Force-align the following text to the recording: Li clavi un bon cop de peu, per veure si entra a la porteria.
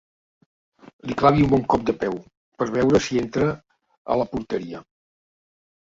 Li 1.09 1.17
clavi 1.19 1.45
un 1.49 1.51
bon 1.51 1.67
cop 1.75 1.85
de 1.91 1.95
peu, 2.05 2.17
per 2.63 2.69
veure 2.79 3.05
si 3.11 3.23
entra 3.27 3.53
a 4.17 4.21
la 4.23 4.31
porteria. 4.37 4.87